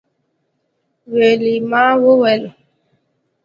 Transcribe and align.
ویلما 1.13 1.85
وویل 2.03 2.43